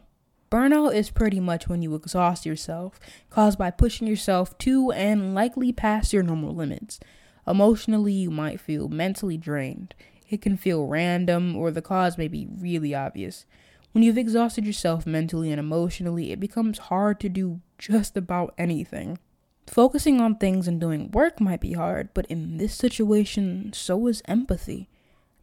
burnout 0.50 0.96
is 0.96 1.12
pretty 1.12 1.40
much 1.40 1.68
when 1.68 1.84
you 1.84 1.94
exhaust 1.94 2.48
yourself, 2.48 3.00
caused 3.30 3.60
by 3.60 3.70
pushing 3.70 4.08
yourself 4.08 4.58
to 4.60 4.92
and 4.92 5.36
likely 5.36 5.72
past 5.72 6.14
your 6.14 6.24
normal 6.24 6.56
limits. 6.56 7.00
Emotionally, 7.48 8.14
you 8.14 8.32
might 8.32 8.60
feel 8.60 8.88
mentally 8.88 9.38
drained. 9.38 9.94
It 10.30 10.42
can 10.42 10.58
feel 10.58 10.88
random, 10.88 11.56
or 11.56 11.70
the 11.70 11.82
cause 11.82 12.18
may 12.18 12.28
be 12.28 12.48
really 12.60 12.96
obvious. 12.96 13.46
When 13.92 14.04
you've 14.04 14.18
exhausted 14.18 14.66
yourself 14.66 15.06
mentally 15.06 15.52
and 15.52 15.60
emotionally, 15.60 16.32
it 16.32 16.40
becomes 16.40 16.80
hard 16.80 17.20
to 17.20 17.30
do 17.30 17.62
just 17.78 18.18
about 18.18 18.56
anything. 18.58 19.20
Focusing 19.68 20.20
on 20.22 20.36
things 20.36 20.68
and 20.68 20.80
doing 20.80 21.10
work 21.12 21.40
might 21.40 21.62
be 21.62 21.74
hard, 21.74 22.10
but 22.14 22.26
in 22.28 22.58
this 22.58 22.76
situation, 22.76 23.72
so 23.74 24.08
is 24.08 24.22
empathy. 24.26 24.90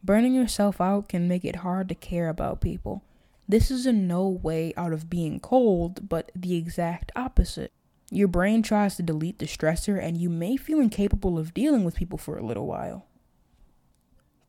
Burning 0.03 0.33
yourself 0.33 0.79
out 0.79 1.09
can 1.09 1.27
make 1.27 1.43
it 1.43 1.57
hard 1.57 1.89
to 1.89 1.95
care 1.95 2.29
about 2.29 2.61
people. 2.61 3.03
This 3.47 3.69
is 3.69 3.85
in 3.85 4.07
no 4.07 4.27
way 4.27 4.73
out 4.77 4.93
of 4.93 5.09
being 5.09 5.39
cold, 5.39 6.07
but 6.07 6.31
the 6.35 6.55
exact 6.55 7.11
opposite. 7.15 7.73
Your 8.09 8.27
brain 8.27 8.61
tries 8.61 8.95
to 8.95 9.03
delete 9.03 9.39
the 9.39 9.45
stressor, 9.45 10.01
and 10.01 10.17
you 10.17 10.29
may 10.29 10.57
feel 10.57 10.79
incapable 10.79 11.37
of 11.37 11.53
dealing 11.53 11.83
with 11.83 11.95
people 11.95 12.17
for 12.17 12.37
a 12.37 12.45
little 12.45 12.67
while. 12.67 13.07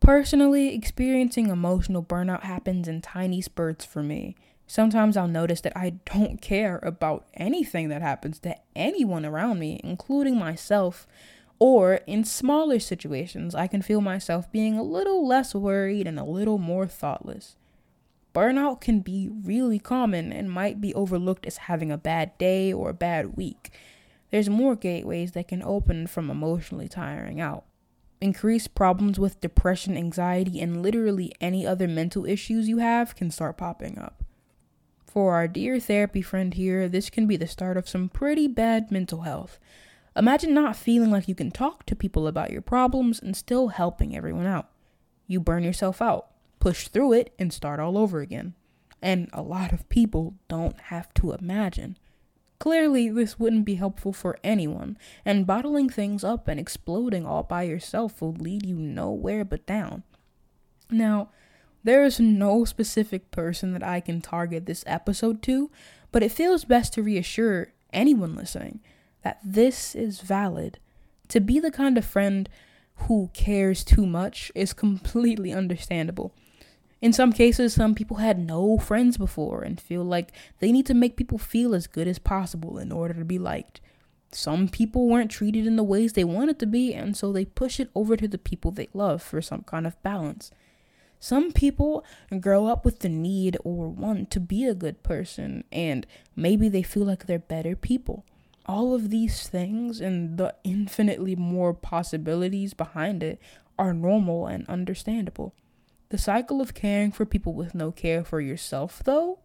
Personally, 0.00 0.75
experiencing 0.75 1.49
emotional 1.49 2.02
burnout 2.02 2.42
happens 2.42 2.88
in 2.88 3.00
tiny 3.00 3.40
spurts 3.40 3.85
for 3.85 4.02
me. 4.02 4.37
Sometimes 4.66 5.16
I'll 5.16 5.28
notice 5.28 5.61
that 5.62 5.76
I 5.76 5.90
don't 6.07 6.40
care 6.40 6.78
about 6.83 7.26
anything 7.35 7.88
that 7.88 8.02
happens 8.02 8.38
to 8.40 8.57
anyone 8.75 9.26
around 9.26 9.59
me, 9.59 9.81
including 9.85 10.38
myself. 10.38 11.07
Or 11.59 12.00
in 12.07 12.25
smaller 12.25 12.78
situations, 12.78 13.54
I 13.54 13.66
can 13.66 13.83
feel 13.83 14.00
myself 14.00 14.50
being 14.50 14.76
a 14.76 14.83
little 14.83 15.26
less 15.26 15.54
worried 15.54 16.07
and 16.07 16.19
a 16.19 16.25
little 16.25 16.59
more 16.59 16.87
thoughtless. 16.87 17.57
Burnout 18.35 18.81
can 18.81 19.00
be 19.00 19.28
really 19.28 19.78
common 19.78 20.33
and 20.33 20.50
might 20.50 20.81
be 20.81 20.95
overlooked 20.95 21.47
as 21.47 21.59
having 21.59 21.92
a 21.92 21.99
bad 21.99 22.37
day 22.38 22.73
or 22.73 22.90
a 22.90 22.95
bad 22.95 23.37
week. 23.37 23.71
There's 24.31 24.49
more 24.49 24.75
gateways 24.75 25.33
that 25.33 25.49
can 25.49 25.62
open 25.62 26.07
from 26.07 26.31
emotionally 26.31 26.88
tiring 26.88 27.40
out 27.40 27.64
increased 28.23 28.75
problems 28.75 29.19
with 29.19 29.40
depression, 29.40 29.97
anxiety, 29.97 30.61
and 30.61 30.81
literally 30.81 31.33
any 31.40 31.66
other 31.66 31.88
mental 31.88 32.25
issues 32.25 32.69
you 32.69 32.78
have 32.78 33.16
can 33.16 33.31
start 33.31 33.57
popping 33.57 33.99
up. 33.99 34.22
For 35.12 35.35
our 35.35 35.47
dear 35.47 35.78
therapy 35.78 36.23
friend 36.23 36.54
here, 36.54 36.88
this 36.88 37.11
can 37.11 37.26
be 37.26 37.37
the 37.37 37.47
start 37.47 37.76
of 37.76 37.87
some 37.87 38.09
pretty 38.09 38.49
bad 38.49 38.90
mental 38.90 39.21
health. 39.21 39.59
Imagine 40.16 40.54
not 40.54 40.75
feeling 40.75 41.11
like 41.11 41.28
you 41.28 41.35
can 41.35 41.50
talk 41.50 41.85
to 41.85 41.95
people 41.95 42.26
about 42.26 42.50
your 42.50 42.62
problems 42.62 43.21
and 43.21 43.37
still 43.37 43.69
helping 43.69 44.16
everyone 44.16 44.47
out. 44.47 44.71
You 45.26 45.38
burn 45.38 45.64
yourself 45.64 46.00
out, 46.00 46.28
push 46.61 46.88
through 46.88 47.12
it, 47.12 47.35
and 47.38 47.52
start 47.52 47.78
all 47.78 47.99
over 47.99 48.21
again. 48.21 48.54
And 49.02 49.28
a 49.35 49.42
lot 49.42 49.71
of 49.71 49.87
people 49.90 50.37
don't 50.49 50.81
have 50.81 51.12
to 51.16 51.33
imagine. 51.33 51.99
Clearly, 52.59 53.11
this 53.11 53.38
wouldn't 53.38 53.66
be 53.66 53.75
helpful 53.75 54.14
for 54.14 54.38
anyone, 54.42 54.97
and 55.26 55.47
bottling 55.47 55.90
things 55.90 56.25
up 56.25 56.49
and 56.49 56.59
exploding 56.59 57.26
all 57.26 57.42
by 57.42 57.64
yourself 57.64 58.23
will 58.23 58.33
lead 58.33 58.64
you 58.64 58.76
nowhere 58.76 59.45
but 59.45 59.66
down. 59.66 60.04
Now, 60.90 61.28
there 61.84 62.04
is 62.04 62.20
no 62.20 62.64
specific 62.64 63.30
person 63.30 63.72
that 63.72 63.82
I 63.82 64.00
can 64.00 64.20
target 64.20 64.66
this 64.66 64.84
episode 64.86 65.42
to, 65.42 65.70
but 66.10 66.22
it 66.22 66.32
feels 66.32 66.64
best 66.64 66.92
to 66.94 67.02
reassure 67.02 67.72
anyone 67.92 68.34
listening 68.34 68.80
that 69.22 69.38
this 69.44 69.94
is 69.94 70.20
valid. 70.20 70.78
To 71.28 71.40
be 71.40 71.60
the 71.60 71.70
kind 71.70 71.96
of 71.96 72.04
friend 72.04 72.48
who 73.06 73.30
cares 73.32 73.84
too 73.84 74.06
much 74.06 74.52
is 74.54 74.72
completely 74.72 75.52
understandable. 75.52 76.32
In 77.00 77.12
some 77.12 77.32
cases, 77.32 77.74
some 77.74 77.96
people 77.96 78.18
had 78.18 78.38
no 78.38 78.78
friends 78.78 79.16
before 79.16 79.62
and 79.62 79.80
feel 79.80 80.04
like 80.04 80.30
they 80.60 80.70
need 80.70 80.86
to 80.86 80.94
make 80.94 81.16
people 81.16 81.38
feel 81.38 81.74
as 81.74 81.88
good 81.88 82.06
as 82.06 82.20
possible 82.20 82.78
in 82.78 82.92
order 82.92 83.14
to 83.14 83.24
be 83.24 83.40
liked. 83.40 83.80
Some 84.30 84.68
people 84.68 85.08
weren't 85.08 85.30
treated 85.30 85.66
in 85.66 85.76
the 85.76 85.82
ways 85.82 86.12
they 86.12 86.24
wanted 86.24 86.58
to 86.60 86.66
be, 86.66 86.94
and 86.94 87.16
so 87.16 87.32
they 87.32 87.44
push 87.44 87.80
it 87.80 87.90
over 87.94 88.16
to 88.16 88.28
the 88.28 88.38
people 88.38 88.70
they 88.70 88.88
love 88.94 89.20
for 89.20 89.42
some 89.42 89.62
kind 89.62 89.86
of 89.86 90.00
balance. 90.02 90.52
Some 91.23 91.52
people 91.52 92.05
grow 92.41 92.67
up 92.67 92.85
with 92.85 92.99
the 92.99 93.09
need 93.09 93.57
or 93.62 93.88
want 93.88 94.29
to 94.33 94.41
be 94.41 94.64
a 94.64 94.75
good 94.75 95.05
person, 95.05 95.62
and 95.71 96.05
maybe 96.35 96.69
they 96.69 96.83
feel 96.83 97.05
like 97.05 97.26
they're 97.26 97.38
better 97.38 97.76
people. 97.76 98.26
All 98.67 98.93
of 98.93 99.11
these 99.11 99.49
things 99.49 100.00
and 100.00 100.37
the 100.37 100.52
infinitely 100.64 101.37
more 101.37 101.75
possibilities 101.75 102.75
behind 102.75 103.23
it 103.23 103.41
are 103.79 103.95
normal 103.95 104.49
and 104.49 104.69
understandable. 104.69 105.55
The 106.09 106.19
cycle 106.19 106.61
of 106.61 106.75
caring 106.75 107.12
for 107.12 107.25
people 107.25 107.52
with 107.52 107.73
no 107.73 107.93
care 107.93 108.25
for 108.25 108.41
yourself, 108.41 109.00
though, 109.05 109.38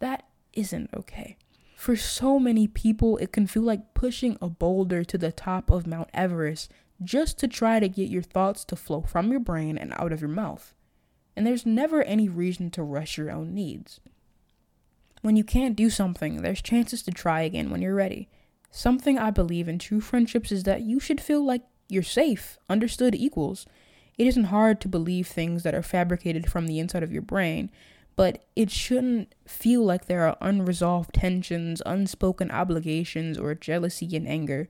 that 0.00 0.28
isn't 0.52 0.90
okay. 0.92 1.38
For 1.74 1.96
so 1.96 2.38
many 2.38 2.68
people, 2.68 3.16
it 3.16 3.32
can 3.32 3.46
feel 3.46 3.62
like 3.62 3.94
pushing 3.94 4.36
a 4.42 4.50
boulder 4.50 5.04
to 5.04 5.16
the 5.16 5.32
top 5.32 5.70
of 5.70 5.86
Mount 5.86 6.10
Everest 6.12 6.70
just 7.02 7.38
to 7.38 7.48
try 7.48 7.80
to 7.80 7.88
get 7.88 8.10
your 8.10 8.20
thoughts 8.20 8.62
to 8.66 8.76
flow 8.76 9.00
from 9.00 9.30
your 9.30 9.40
brain 9.40 9.78
and 9.78 9.94
out 9.96 10.12
of 10.12 10.20
your 10.20 10.28
mouth 10.28 10.74
and 11.38 11.46
there's 11.46 11.64
never 11.64 12.02
any 12.02 12.28
reason 12.28 12.68
to 12.68 12.82
rush 12.82 13.16
your 13.16 13.30
own 13.30 13.54
needs. 13.54 14.00
When 15.22 15.36
you 15.36 15.44
can't 15.44 15.76
do 15.76 15.88
something, 15.88 16.42
there's 16.42 16.60
chances 16.60 17.00
to 17.04 17.12
try 17.12 17.42
again 17.42 17.70
when 17.70 17.80
you're 17.80 17.94
ready. 17.94 18.28
Something 18.72 19.20
I 19.20 19.30
believe 19.30 19.68
in 19.68 19.78
true 19.78 20.00
friendships 20.00 20.50
is 20.50 20.64
that 20.64 20.82
you 20.82 20.98
should 20.98 21.20
feel 21.20 21.44
like 21.44 21.62
you're 21.88 22.02
safe, 22.02 22.58
understood 22.68 23.14
equals. 23.14 23.66
It 24.18 24.26
isn't 24.26 24.46
hard 24.46 24.80
to 24.80 24.88
believe 24.88 25.28
things 25.28 25.62
that 25.62 25.76
are 25.76 25.82
fabricated 25.82 26.50
from 26.50 26.66
the 26.66 26.80
inside 26.80 27.04
of 27.04 27.12
your 27.12 27.22
brain, 27.22 27.70
but 28.16 28.44
it 28.56 28.68
shouldn't 28.68 29.32
feel 29.46 29.84
like 29.84 30.06
there 30.06 30.26
are 30.26 30.36
unresolved 30.40 31.14
tensions, 31.14 31.80
unspoken 31.86 32.50
obligations, 32.50 33.38
or 33.38 33.54
jealousy 33.54 34.16
and 34.16 34.26
anger. 34.26 34.68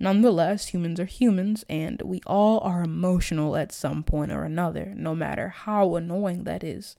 Nonetheless, 0.00 0.68
humans 0.68 1.00
are 1.00 1.06
humans, 1.06 1.64
and 1.68 2.00
we 2.02 2.20
all 2.26 2.60
are 2.60 2.82
emotional 2.82 3.56
at 3.56 3.72
some 3.72 4.02
point 4.02 4.30
or 4.30 4.44
another, 4.44 4.92
no 4.96 5.14
matter 5.14 5.48
how 5.48 5.96
annoying 5.96 6.44
that 6.44 6.62
is. 6.62 6.96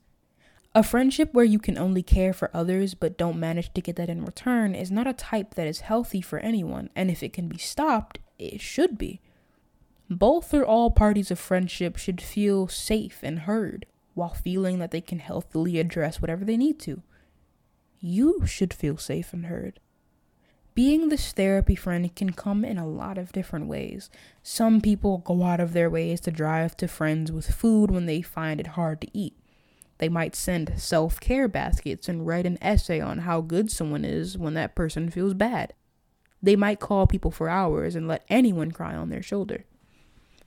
A 0.74 0.82
friendship 0.82 1.32
where 1.32 1.44
you 1.44 1.58
can 1.58 1.78
only 1.78 2.02
care 2.02 2.32
for 2.32 2.50
others 2.54 2.94
but 2.94 3.18
don't 3.18 3.40
manage 3.40 3.72
to 3.74 3.80
get 3.80 3.96
that 3.96 4.10
in 4.10 4.24
return 4.24 4.74
is 4.74 4.90
not 4.90 5.06
a 5.06 5.12
type 5.12 5.54
that 5.54 5.66
is 5.66 5.80
healthy 5.80 6.20
for 6.20 6.38
anyone, 6.40 6.90
and 6.94 7.10
if 7.10 7.22
it 7.22 7.32
can 7.32 7.48
be 7.48 7.58
stopped, 7.58 8.18
it 8.38 8.60
should 8.60 8.96
be. 8.96 9.20
Both 10.08 10.52
or 10.52 10.64
all 10.64 10.90
parties 10.90 11.30
of 11.30 11.38
friendship 11.38 11.96
should 11.96 12.20
feel 12.20 12.68
safe 12.68 13.20
and 13.22 13.40
heard 13.40 13.86
while 14.14 14.34
feeling 14.34 14.78
that 14.78 14.90
they 14.90 15.00
can 15.00 15.20
healthily 15.20 15.78
address 15.78 16.20
whatever 16.20 16.44
they 16.44 16.56
need 16.56 16.78
to. 16.80 17.02
You 18.00 18.44
should 18.46 18.74
feel 18.74 18.96
safe 18.96 19.32
and 19.32 19.46
heard. 19.46 19.80
Being 20.82 21.10
this 21.10 21.32
therapy 21.32 21.74
friend 21.74 22.16
can 22.16 22.32
come 22.32 22.64
in 22.64 22.78
a 22.78 22.88
lot 22.88 23.18
of 23.18 23.32
different 23.32 23.66
ways. 23.66 24.08
Some 24.42 24.80
people 24.80 25.18
go 25.18 25.42
out 25.42 25.60
of 25.60 25.74
their 25.74 25.90
ways 25.90 26.20
to 26.20 26.30
drive 26.30 26.74
to 26.78 26.88
friends 26.88 27.30
with 27.30 27.54
food 27.54 27.90
when 27.90 28.06
they 28.06 28.22
find 28.22 28.58
it 28.58 28.68
hard 28.68 29.02
to 29.02 29.08
eat. 29.12 29.36
They 29.98 30.08
might 30.08 30.34
send 30.34 30.72
self 30.78 31.20
care 31.20 31.48
baskets 31.48 32.08
and 32.08 32.26
write 32.26 32.46
an 32.46 32.56
essay 32.62 32.98
on 32.98 33.18
how 33.18 33.42
good 33.42 33.70
someone 33.70 34.06
is 34.06 34.38
when 34.38 34.54
that 34.54 34.74
person 34.74 35.10
feels 35.10 35.34
bad. 35.34 35.74
They 36.42 36.56
might 36.56 36.80
call 36.80 37.06
people 37.06 37.30
for 37.30 37.50
hours 37.50 37.94
and 37.94 38.08
let 38.08 38.24
anyone 38.30 38.72
cry 38.72 38.94
on 38.94 39.10
their 39.10 39.22
shoulder. 39.22 39.66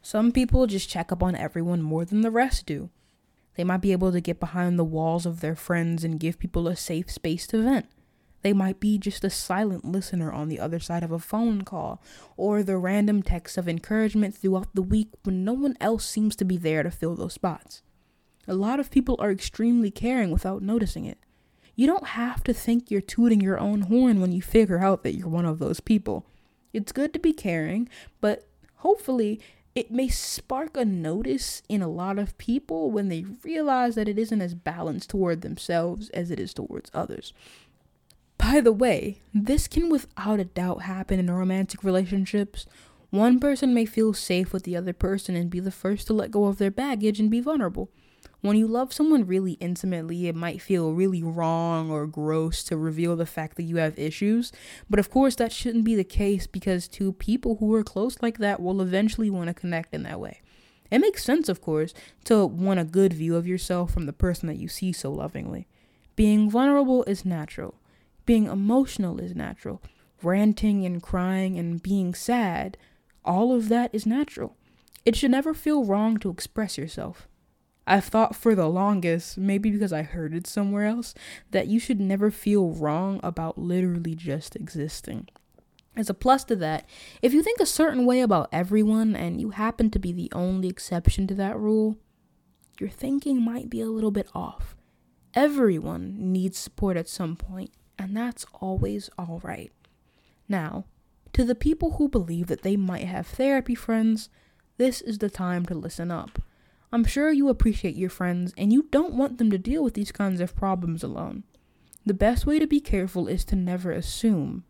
Some 0.02 0.32
people 0.32 0.66
just 0.66 0.90
check 0.90 1.12
up 1.12 1.22
on 1.22 1.36
everyone 1.36 1.84
more 1.84 2.06
than 2.06 2.22
the 2.22 2.32
rest 2.32 2.66
do. 2.66 2.90
They 3.54 3.64
might 3.64 3.82
be 3.82 3.92
able 3.92 4.12
to 4.12 4.20
get 4.20 4.40
behind 4.40 4.80
the 4.80 4.84
walls 4.84 5.28
of 5.28 5.42
their 5.42 5.56
friends 5.56 6.04
and 6.04 6.20
give 6.20 6.40
people 6.40 6.68
a 6.68 6.76
safe 6.76 7.12
space 7.12 7.46
to 7.46 7.62
vent. 7.62 7.86
They 8.44 8.54
might 8.54 8.80
be 8.80 8.98
just 8.98 9.24
a 9.24 9.30
silent 9.30 9.86
listener 9.86 10.32
on 10.32 10.50
the 10.50 10.60
other 10.60 10.80
side 10.80 11.02
of 11.02 11.12
a 11.12 11.20
phone 11.20 11.64
call, 11.64 12.02
or 12.38 12.62
the 12.62 12.78
random 12.78 13.24
text 13.24 13.58
of 13.58 13.68
encouragement 13.68 14.36
throughout 14.36 14.76
the 14.76 14.82
week 14.82 15.08
when 15.24 15.44
no 15.44 15.54
one 15.54 15.78
else 15.80 16.06
seems 16.06 16.36
to 16.36 16.46
be 16.46 16.58
there 16.58 16.84
to 16.84 16.92
fill 16.92 17.16
those 17.16 17.34
spots. 17.34 17.82
A 18.46 18.54
lot 18.54 18.82
of 18.82 18.92
people 18.92 19.16
are 19.20 19.32
extremely 19.32 19.90
caring 19.90 20.30
without 20.30 20.62
noticing 20.62 21.06
it. 21.06 21.18
You 21.76 21.88
don't 21.88 22.08
have 22.08 22.44
to 22.44 22.54
think 22.54 22.92
you're 22.92 23.02
tooting 23.02 23.40
your 23.40 23.60
own 23.60 23.82
horn 23.84 24.20
when 24.20 24.34
you 24.34 24.42
figure 24.42 24.80
out 24.80 25.04
that 25.04 25.16
you're 25.16 25.30
one 25.30 25.46
of 25.46 25.60
those 25.60 25.80
people. 25.80 26.26
It's 26.74 26.92
good 26.92 27.14
to 27.14 27.20
be 27.20 27.34
caring, 27.34 27.88
but 28.20 28.48
hopefully 28.76 29.40
it 29.74 29.90
may 29.90 30.08
spark 30.10 30.76
a 30.76 30.86
notice 30.86 31.64
in 31.70 31.82
a 31.82 31.88
lot 31.88 32.20
of 32.20 32.38
people 32.38 32.92
when 32.92 33.08
they 33.08 33.26
realize 33.44 33.96
that 33.96 34.08
it 34.10 34.20
isn't 34.20 34.42
as 34.42 34.54
balanced 34.54 35.10
toward 35.10 35.42
themselves 35.42 36.10
as 36.10 36.30
it 36.30 36.40
is 36.40 36.54
towards 36.54 36.92
others. 36.94 37.34
By 38.44 38.60
the 38.60 38.74
way, 38.74 39.22
this 39.34 39.70
can 39.70 39.90
without 39.90 40.40
a 40.42 40.44
doubt 40.44 40.82
happen 40.82 41.18
in 41.18 41.32
romantic 41.32 41.82
relationships. 41.82 42.66
One 43.10 43.40
person 43.40 43.74
may 43.74 43.86
feel 43.86 44.14
safe 44.14 44.52
with 44.52 44.64
the 44.64 44.76
other 44.76 44.92
person 44.92 45.34
and 45.34 45.50
be 45.50 45.62
the 45.62 45.72
first 45.72 46.08
to 46.08 46.14
let 46.14 46.30
go 46.30 46.46
of 46.46 46.58
their 46.58 46.70
baggage 46.70 47.22
and 47.22 47.32
be 47.32 47.40
vulnerable. 47.40 47.90
When 48.42 48.58
you 48.58 48.68
love 48.68 48.92
someone 48.92 49.26
really 49.26 49.54
intimately, 49.54 50.28
it 50.28 50.36
might 50.36 50.62
feel 50.62 50.92
really 50.92 51.24
wrong 51.24 51.90
or 51.90 52.06
gross 52.06 52.66
to 52.66 52.76
reveal 52.76 53.16
the 53.16 53.26
fact 53.26 53.56
that 53.56 53.64
you 53.64 53.78
have 53.78 53.98
issues. 53.98 54.52
But 54.90 55.00
of 55.00 55.10
course, 55.10 55.36
that 55.36 55.54
shouldn't 55.54 55.86
be 55.86 55.96
the 55.96 56.04
case 56.04 56.46
because 56.46 56.90
two 56.90 57.14
people 57.14 57.56
who 57.56 57.74
are 57.74 57.84
close 57.84 58.22
like 58.22 58.40
that 58.40 58.62
will 58.62 58.82
eventually 58.82 59.30
want 59.30 59.48
to 59.48 59.54
connect 59.54 59.96
in 59.96 60.04
that 60.04 60.20
way. 60.20 60.42
It 60.92 61.00
makes 61.00 61.24
sense, 61.24 61.48
of 61.48 61.62
course, 61.62 61.94
to 62.26 62.46
want 62.46 62.82
a 62.82 62.84
good 62.84 63.14
view 63.14 63.38
of 63.38 63.48
yourself 63.48 63.94
from 63.94 64.06
the 64.06 64.12
person 64.12 64.48
that 64.48 64.60
you 64.60 64.68
see 64.68 64.92
so 64.92 65.14
lovingly. 65.14 65.66
Being 66.18 66.50
vulnerable 66.52 67.06
is 67.06 67.24
natural. 67.24 67.76
Being 68.26 68.46
emotional 68.46 69.20
is 69.20 69.36
natural. 69.36 69.82
Ranting 70.22 70.86
and 70.86 71.04
crying 71.04 71.60
and 71.60 71.84
being 71.84 72.14
sad, 72.14 72.78
all 73.26 73.54
of 73.54 73.68
that 73.70 73.94
is 73.94 74.06
natural. 74.06 74.56
It 75.06 75.18
should 75.18 75.32
never 75.32 75.54
feel 75.54 75.84
wrong 75.84 76.18
to 76.20 76.30
express 76.30 76.78
yourself. 76.78 77.28
I've 77.86 78.06
thought 78.06 78.34
for 78.34 78.56
the 78.56 78.70
longest, 78.70 79.38
maybe 79.38 79.70
because 79.70 79.92
I 79.92 80.04
heard 80.04 80.34
it 80.34 80.48
somewhere 80.48 80.86
else, 80.86 81.14
that 81.52 81.68
you 81.68 81.80
should 81.80 82.00
never 82.00 82.32
feel 82.32 82.70
wrong 82.70 83.20
about 83.22 83.58
literally 83.58 84.16
just 84.16 84.56
existing. 84.56 85.28
As 85.94 86.10
a 86.10 86.14
plus 86.14 86.46
to 86.46 86.56
that, 86.56 86.88
if 87.22 87.34
you 87.34 87.44
think 87.44 87.60
a 87.60 87.66
certain 87.66 88.06
way 88.06 88.22
about 88.22 88.48
everyone 88.54 89.18
and 89.18 89.42
you 89.42 89.50
happen 89.50 89.90
to 89.92 90.00
be 90.00 90.14
the 90.14 90.32
only 90.34 90.70
exception 90.70 91.28
to 91.28 91.36
that 91.36 91.60
rule, 91.60 91.98
your 92.80 92.90
thinking 92.90 93.44
might 93.44 93.70
be 93.70 93.82
a 93.82 93.88
little 93.88 94.12
bit 94.12 94.30
off. 94.34 94.78
Everyone 95.34 96.16
needs 96.18 96.58
support 96.58 96.96
at 96.96 97.10
some 97.10 97.36
point 97.36 97.72
and 98.04 98.18
that's 98.18 98.46
always 98.60 99.10
all 99.18 99.40
right. 99.44 99.72
Now, 100.50 100.84
to 101.32 101.46
the 101.46 101.56
people 101.56 101.92
who 101.92 102.10
believe 102.10 102.48
that 102.48 102.62
they 102.62 102.76
might 102.76 103.06
have 103.06 103.26
therapy 103.26 103.76
friends, 103.76 104.30
this 104.78 105.00
is 105.00 105.20
the 105.20 105.30
time 105.30 105.66
to 105.68 105.74
listen 105.74 106.12
up. 106.12 106.42
I'm 106.92 107.06
sure 107.06 107.32
you 107.32 107.48
appreciate 107.48 107.96
your 107.96 108.10
friends 108.10 108.54
and 108.58 108.74
you 108.74 108.88
don't 108.92 109.14
want 109.14 109.38
them 109.38 109.50
to 109.52 109.58
deal 109.58 109.84
with 109.84 109.94
these 109.94 110.12
kinds 110.12 110.42
of 110.42 110.54
problems 110.54 111.02
alone. 111.02 111.44
The 112.06 112.14
best 112.14 112.46
way 112.46 112.60
to 112.60 112.68
be 112.68 112.82
careful 112.82 113.30
is 113.30 113.46
to 113.46 113.56
never 113.56 113.92
assume. 113.92 114.66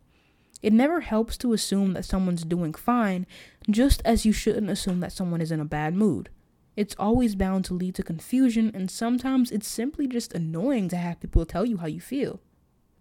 It 0.62 0.72
never 0.72 1.00
helps 1.00 1.36
to 1.38 1.52
assume 1.52 1.92
that 1.94 2.04
someone's 2.04 2.44
doing 2.44 2.72
fine, 2.72 3.26
just 3.68 4.00
as 4.04 4.24
you 4.24 4.32
shouldn't 4.32 4.70
assume 4.70 5.00
that 5.00 5.12
someone 5.12 5.40
is 5.40 5.50
in 5.50 5.60
a 5.60 5.64
bad 5.64 5.94
mood. 5.94 6.30
It's 6.76 6.94
always 7.00 7.34
bound 7.34 7.64
to 7.66 7.74
lead 7.74 7.96
to 7.96 8.04
confusion, 8.04 8.70
and 8.72 8.90
sometimes 8.90 9.50
it's 9.50 9.68
simply 9.68 10.06
just 10.06 10.32
annoying 10.32 10.88
to 10.90 10.96
have 10.96 11.20
people 11.20 11.44
tell 11.44 11.66
you 11.66 11.78
how 11.78 11.86
you 11.86 12.00
feel. 12.00 12.40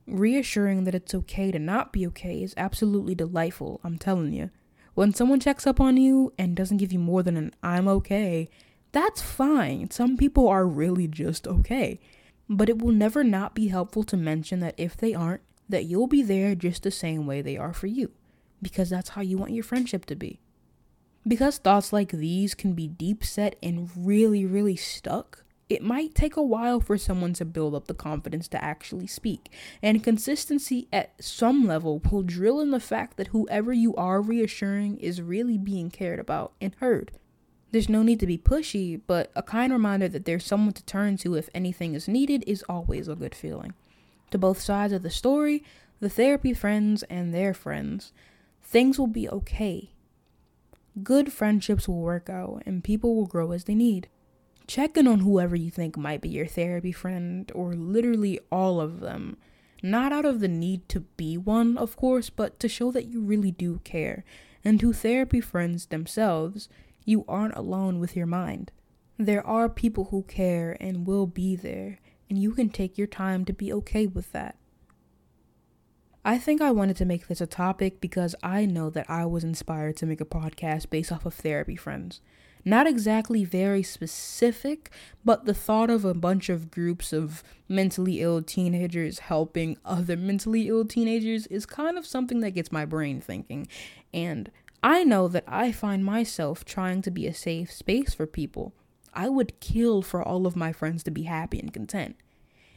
Reassuring 0.05 0.83
that 0.83 0.95
it's 0.95 1.15
okay 1.15 1.51
to 1.51 1.60
not 1.60 1.93
be 1.93 2.05
okay 2.07 2.43
is 2.43 2.53
absolutely 2.57 3.15
delightful, 3.15 3.79
I'm 3.83 3.98
telling 3.98 4.33
you. 4.33 4.50
When 4.95 5.13
someone 5.13 5.39
checks 5.39 5.65
up 5.65 5.79
on 5.79 5.98
you 5.98 6.33
and 6.38 6.55
doesn't 6.55 6.77
give 6.77 6.91
you 6.91 7.00
more 7.00 7.24
than 7.24 7.38
an 7.38 7.53
I'm 7.63 7.88
okay, 7.88 8.50
that's 8.91 9.22
fine. 9.22 9.89
Some 9.89 10.17
people 10.17 10.48
are 10.48 10.67
really 10.67 11.07
just 11.07 11.48
okay. 11.48 12.00
But 12.50 12.69
it 12.69 12.79
will 12.79 12.91
never 12.91 13.24
not 13.24 13.55
be 13.55 13.69
helpful 13.69 14.03
to 14.03 14.17
mention 14.17 14.60
that 14.60 14.75
if 14.77 14.95
they 14.95 15.13
aren't, 15.13 15.41
that 15.69 15.86
you'll 15.86 16.07
be 16.07 16.22
there 16.22 16.53
just 16.53 16.83
the 16.83 16.91
same 16.91 17.25
way 17.25 17.41
they 17.41 17.57
are 17.57 17.74
for 17.74 17.88
you. 17.88 18.12
Because 18.62 18.89
that's 18.89 19.10
how 19.10 19.22
you 19.22 19.38
want 19.38 19.53
your 19.53 19.63
friendship 19.63 20.05
to 20.07 20.15
be. 20.15 20.39
Because 21.25 21.57
thoughts 21.57 21.93
like 21.93 22.12
these 22.12 22.53
can 22.53 22.74
be 22.74 22.88
deep 22.88 23.24
set 23.24 23.55
and 23.63 23.89
really, 23.95 24.45
really 24.45 24.75
stuck, 24.75 25.42
it 25.70 25.82
might 25.82 26.13
take 26.13 26.36
a 26.36 26.41
while 26.41 26.79
for 26.79 26.98
someone 26.98 27.34
to 27.34 27.46
build 27.46 27.74
up 27.74 27.88
the 27.88 27.93
confidence 27.93 28.48
to 28.50 28.63
actually 28.63 29.08
speak. 29.08 29.51
And 29.82 30.03
consistency 30.03 30.88
at 30.91 31.13
some 31.24 31.65
level 31.65 32.01
will 32.12 32.24
drill 32.24 32.60
in 32.60 32.72
the 32.72 32.79
fact 32.79 33.17
that 33.17 33.27
whoever 33.27 33.72
you 33.74 33.96
are 33.96 34.22
reassuring 34.22 34.98
is 34.98 35.22
really 35.22 35.58
being 35.58 35.89
cared 35.89 36.20
about 36.20 36.53
and 36.60 36.75
heard. 36.79 37.12
There's 37.72 37.89
no 37.89 38.03
need 38.03 38.20
to 38.20 38.27
be 38.27 38.38
pushy, 38.38 39.01
but 39.08 39.32
a 39.36 39.41
kind 39.41 39.74
reminder 39.74 40.08
that 40.10 40.25
there's 40.25 40.46
someone 40.46 40.74
to 40.74 40.86
turn 40.86 41.17
to 41.17 41.34
if 41.36 41.50
anything 41.55 41.96
is 41.96 42.08
needed 42.08 42.43
is 42.46 42.63
always 42.70 43.08
a 43.08 43.15
good 43.15 43.34
feeling. 43.34 43.74
To 44.29 44.38
both 44.38 44.60
sides 44.60 44.93
of 44.93 45.01
the 45.01 45.10
story, 45.10 45.63
the 46.00 46.10
therapy 46.10 46.53
friends 46.53 47.01
and 47.03 47.34
their 47.34 47.53
friends, 47.53 48.12
things 48.62 49.00
will 49.00 49.08
be 49.08 49.27
okay. 49.27 49.89
Good 51.01 51.34
friendships 51.34 51.88
will 51.88 52.01
work 52.01 52.29
out 52.29 52.62
and 52.65 52.84
people 52.84 53.15
will 53.15 53.25
grow 53.25 53.51
as 53.53 53.63
they 53.63 53.74
need. 53.74 54.08
Check 54.67 54.98
in 54.98 55.08
on 55.08 55.20
whoever 55.20 55.55
you 55.55 55.70
think 55.70 55.98
might 55.98 56.22
be 56.22 56.29
your 56.29 56.46
therapy 56.46 56.91
friend, 56.91 57.51
or 57.53 57.74
literally 57.74 58.39
all 58.51 58.79
of 58.79 59.00
them. 59.00 59.38
Not 59.82 60.13
out 60.13 60.25
of 60.25 60.39
the 60.39 60.48
need 60.48 60.88
to 60.89 61.01
be 61.01 61.38
one, 61.38 61.77
of 61.77 61.98
course, 61.98 62.29
but 62.29 62.60
to 62.62 62.70
show 62.70 62.91
that 62.91 63.08
you 63.08 63.22
really 63.22 63.51
do 63.51 63.82
care. 63.84 64.24
And 64.63 64.79
to 64.79 64.93
therapy 64.93 65.41
friends 65.41 65.88
themselves, 65.88 66.70
you 67.03 67.25
aren't 67.27 67.55
alone 67.55 68.00
with 68.00 68.15
your 68.15 68.25
mind. 68.25 68.72
There 69.17 69.46
are 69.46 69.67
people 69.67 70.05
who 70.05 70.24
care 70.24 70.77
and 70.79 71.05
will 71.05 71.27
be 71.27 71.55
there, 71.55 72.00
and 72.29 72.39
you 72.39 72.51
can 72.51 72.70
take 72.70 72.98
your 72.98 73.08
time 73.08 73.43
to 73.46 73.53
be 73.53 73.74
okay 73.74 74.08
with 74.08 74.32
that. 74.32 74.58
I 76.25 76.38
think 76.38 76.62
I 76.62 76.72
wanted 76.72 76.96
to 76.98 77.05
make 77.05 77.27
this 77.27 77.41
a 77.41 77.46
topic 77.46 78.00
because 78.00 78.34
I 78.41 78.65
know 78.65 78.89
that 78.91 79.10
I 79.10 79.25
was 79.25 79.43
inspired 79.43 79.98
to 79.98 80.05
make 80.05 80.22
a 80.22 80.25
podcast 80.25 80.89
based 80.89 81.12
off 81.12 81.25
of 81.25 81.34
therapy 81.34 81.75
friends. 81.75 82.22
Not 82.65 82.88
exactly 82.88 83.43
very 83.43 83.84
specific, 83.84 84.89
but 85.25 85.46
the 85.46 85.53
thought 85.53 85.89
of 85.89 86.05
a 86.05 86.13
bunch 86.13 86.50
of 86.50 86.72
groups 86.72 87.12
of 87.12 87.43
mentally 87.67 88.22
ill 88.22 88.41
teenagers 88.41 89.20
helping 89.20 89.77
other 89.84 90.15
mentally 90.15 90.70
ill 90.70 90.86
teenagers 90.86 91.46
is 91.48 91.65
kind 91.65 91.98
of 91.98 92.05
something 92.05 92.39
that 92.39 92.51
gets 92.51 92.72
my 92.72 92.86
brain 92.86 93.20
thinking. 93.20 93.67
And 94.13 94.50
I 94.82 95.03
know 95.03 95.27
that 95.27 95.43
I 95.48 95.72
find 95.72 96.05
myself 96.05 96.63
trying 96.63 97.01
to 97.03 97.12
be 97.12 97.27
a 97.27 97.34
safe 97.34 97.72
space 97.72 98.13
for 98.13 98.25
people. 98.25 98.74
I 99.13 99.29
would 99.29 99.60
kill 99.60 100.01
for 100.01 100.24
all 100.24 100.48
of 100.48 100.55
my 100.55 100.72
friends 100.72 101.03
to 101.03 101.12
be 101.12 101.24
happy 101.24 101.60
and 101.60 101.74
content. 101.74 102.15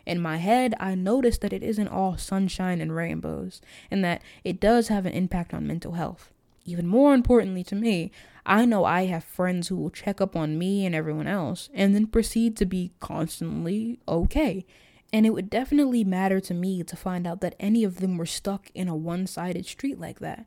In 0.05 0.21
my 0.21 0.37
head, 0.37 0.75
I 0.79 0.95
notice 0.95 1.39
that 1.39 1.53
it 1.53 1.65
isn't 1.65 1.89
all 1.89 2.17
sunshine 2.17 2.81
and 2.81 2.95
rainbows, 2.95 3.61
and 3.91 4.05
that 4.05 4.23
it 4.45 4.61
does 4.61 4.87
have 4.89 5.05
an 5.05 5.13
impact 5.13 5.53
on 5.53 5.67
mental 5.67 5.93
health. 5.93 6.33
Even 6.67 6.87
more 6.87 7.15
importantly 7.15 7.63
to 7.65 7.77
me, 7.77 8.11
I 8.45 8.65
know 8.65 8.85
I 8.85 9.07
have 9.07 9.25
friends 9.25 9.69
who 9.69 9.77
will 9.77 9.91
check 9.91 10.21
up 10.21 10.37
on 10.37 10.59
me 10.59 10.85
and 10.85 10.95
everyone 10.95 11.29
else 11.29 11.71
and 11.73 11.95
then 11.95 12.09
proceed 12.09 12.57
to 12.57 12.67
be 12.67 12.93
constantly 13.01 14.01
okay. 14.07 14.67
And 15.13 15.25
it 15.25 15.31
would 15.31 15.49
definitely 15.49 16.03
matter 16.03 16.41
to 16.41 16.53
me 16.53 16.83
to 16.83 16.97
find 16.97 17.27
out 17.27 17.41
that 17.41 17.55
any 17.61 17.85
of 17.85 18.01
them 18.01 18.19
were 18.19 18.27
stuck 18.27 18.71
in 18.75 18.89
a 18.89 18.97
one 18.97 19.27
sided 19.27 19.65
street 19.65 20.01
like 20.01 20.19
that. 20.19 20.47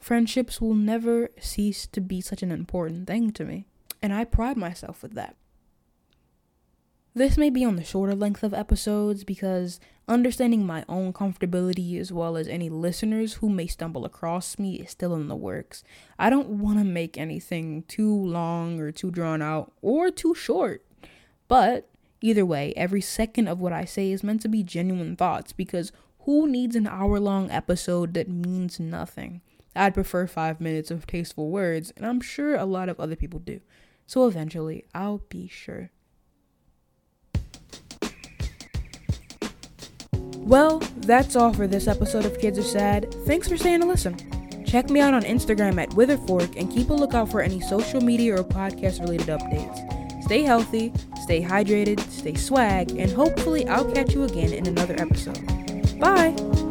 Friendships 0.00 0.60
will 0.60 0.74
never 0.74 1.30
cease 1.40 1.86
to 1.86 2.00
be 2.00 2.20
such 2.20 2.42
an 2.42 2.50
important 2.50 3.06
thing 3.06 3.30
to 3.30 3.44
me, 3.44 3.64
and 4.02 4.12
I 4.12 4.24
pride 4.24 4.56
myself 4.56 5.02
with 5.02 5.14
that. 5.14 5.36
This 7.14 7.38
may 7.38 7.48
be 7.48 7.64
on 7.64 7.76
the 7.76 7.84
shorter 7.84 8.14
length 8.14 8.42
of 8.42 8.52
episodes 8.52 9.22
because 9.22 9.78
understanding 10.06 10.66
my 10.66 10.84
own 10.88 11.12
comfortability 11.12 11.98
as 11.98 12.12
well 12.12 12.36
as 12.36 12.48
any 12.48 12.68
listeners 12.68 13.34
who 13.34 13.48
may 13.48 13.66
stumble 13.66 14.04
across 14.04 14.58
me 14.58 14.76
is 14.76 14.90
still 14.90 15.14
in 15.14 15.28
the 15.28 15.36
works. 15.36 15.82
I 16.18 16.30
don't 16.30 16.48
want 16.48 16.78
to 16.78 16.84
make 16.84 17.16
anything 17.16 17.84
too 17.88 18.14
long 18.14 18.80
or 18.80 18.92
too 18.92 19.10
drawn 19.10 19.40
out 19.42 19.72
or 19.82 20.10
too 20.10 20.34
short. 20.34 20.84
But 21.48 21.88
either 22.20 22.44
way, 22.44 22.72
every 22.76 23.00
second 23.00 23.48
of 23.48 23.60
what 23.60 23.72
I 23.72 23.84
say 23.84 24.10
is 24.10 24.22
meant 24.22 24.42
to 24.42 24.48
be 24.48 24.62
genuine 24.62 25.16
thoughts 25.16 25.52
because 25.52 25.92
who 26.20 26.46
needs 26.46 26.76
an 26.76 26.86
hour 26.86 27.20
long 27.20 27.50
episode 27.50 28.14
that 28.14 28.28
means 28.28 28.80
nothing? 28.80 29.40
I'd 29.76 29.94
prefer 29.94 30.26
five 30.26 30.60
minutes 30.60 30.90
of 30.90 31.06
tasteful 31.06 31.50
words, 31.50 31.92
and 31.96 32.06
I'm 32.06 32.20
sure 32.20 32.54
a 32.54 32.64
lot 32.64 32.88
of 32.88 33.00
other 33.00 33.16
people 33.16 33.40
do. 33.40 33.60
So 34.06 34.26
eventually, 34.26 34.84
I'll 34.94 35.22
be 35.28 35.48
sure. 35.48 35.90
Well, 40.44 40.78
that's 40.98 41.36
all 41.36 41.54
for 41.54 41.66
this 41.66 41.88
episode 41.88 42.26
of 42.26 42.38
Kids 42.38 42.58
Are 42.58 42.62
Sad. 42.62 43.14
Thanks 43.24 43.48
for 43.48 43.56
staying 43.56 43.80
to 43.80 43.86
listen. 43.86 44.14
Check 44.66 44.90
me 44.90 45.00
out 45.00 45.14
on 45.14 45.22
Instagram 45.22 45.80
at 45.80 45.88
Witherfork 45.90 46.56
and 46.56 46.70
keep 46.70 46.90
a 46.90 46.92
lookout 46.92 47.30
for 47.30 47.40
any 47.40 47.60
social 47.60 48.02
media 48.02 48.34
or 48.38 48.44
podcast 48.44 49.00
related 49.00 49.28
updates. 49.28 50.22
Stay 50.24 50.42
healthy, 50.42 50.92
stay 51.22 51.42
hydrated, 51.42 52.00
stay 52.10 52.34
swag, 52.34 52.90
and 52.90 53.10
hopefully 53.10 53.66
I'll 53.68 53.90
catch 53.90 54.14
you 54.14 54.24
again 54.24 54.52
in 54.52 54.66
another 54.66 54.94
episode. 54.98 55.40
Bye! 55.98 56.63